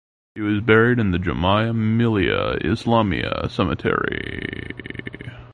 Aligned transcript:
He 0.33 0.41
was 0.41 0.61
buried 0.61 0.97
in 0.97 1.11
the 1.11 1.19
Jamia 1.19 1.75
Millia 1.75 2.57
Islamia 2.61 3.47
cemetery. 3.51 4.73